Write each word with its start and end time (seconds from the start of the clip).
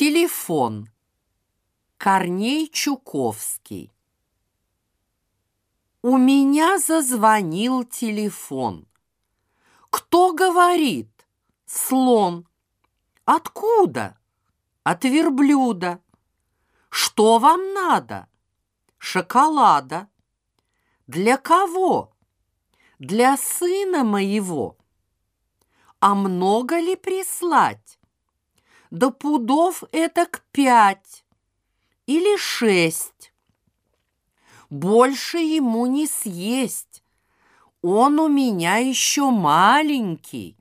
Телефон. 0.00 0.88
Корней 1.96 2.68
Чуковский. 2.68 3.92
У 6.02 6.16
меня 6.16 6.78
зазвонил 6.78 7.82
телефон. 7.82 8.86
Кто 9.90 10.32
говорит? 10.34 11.10
Слон. 11.66 12.46
Откуда? 13.24 14.16
От 14.84 15.02
верблюда. 15.02 16.00
Что 16.90 17.40
вам 17.40 17.74
надо? 17.74 18.28
Шоколада. 18.98 20.08
Для 21.08 21.36
кого? 21.38 22.12
Для 23.00 23.36
сына 23.36 24.04
моего. 24.04 24.76
А 25.98 26.14
много 26.14 26.78
ли 26.78 26.94
прислать? 26.94 27.98
До 28.90 29.10
пудов 29.10 29.84
это 29.92 30.26
к 30.26 30.42
пять 30.50 31.24
или 32.06 32.38
шесть. 32.38 33.32
Больше 34.70 35.38
ему 35.38 35.86
не 35.86 36.06
съесть. 36.06 37.02
Он 37.82 38.18
у 38.18 38.28
меня 38.28 38.76
еще 38.76 39.30
маленький. 39.30 40.56